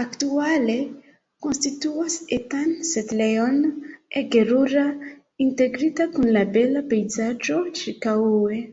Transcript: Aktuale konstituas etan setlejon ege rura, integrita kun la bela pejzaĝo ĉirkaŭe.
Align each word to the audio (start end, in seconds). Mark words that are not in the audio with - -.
Aktuale 0.00 0.74
konstituas 1.46 2.16
etan 2.38 2.74
setlejon 2.90 3.56
ege 4.24 4.42
rura, 4.52 4.84
integrita 5.48 6.10
kun 6.18 6.30
la 6.38 6.44
bela 6.58 6.86
pejzaĝo 6.94 7.62
ĉirkaŭe. 7.82 8.64